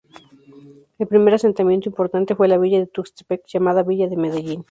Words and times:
El 0.97 1.07
primer 1.07 1.35
asentamiento 1.35 1.87
importante 1.89 2.35
fue 2.35 2.47
la 2.47 2.57
Villa 2.57 2.79
de 2.79 2.87
Tuxtepec 2.87 3.43
llamada 3.45 3.83
Villa 3.83 4.07
de 4.09 4.17
Medellín. 4.17 4.59